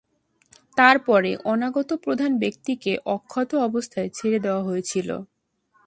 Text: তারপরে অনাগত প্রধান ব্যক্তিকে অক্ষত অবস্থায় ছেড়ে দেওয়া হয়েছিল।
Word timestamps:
তারপরে 0.77 1.31
অনাগত 1.45 1.89
প্রধান 2.03 2.31
ব্যক্তিকে 2.37 2.91
অক্ষত 3.07 3.51
অবস্থায় 3.67 4.09
ছেড়ে 4.09 4.39
দেওয়া 4.39 4.63
হয়েছিল। 4.63 5.09